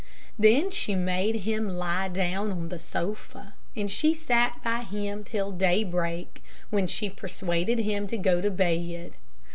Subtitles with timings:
[0.39, 5.51] Then she made him lie down on the sofa, and she sat by him till
[5.51, 9.11] day break, when she persuaded him to go to bed.